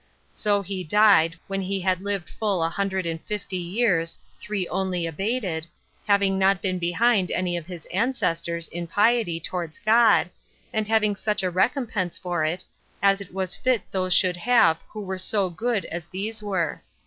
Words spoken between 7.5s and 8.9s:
of his ancestors in